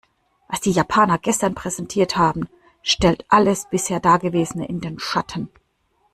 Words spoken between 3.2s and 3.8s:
alles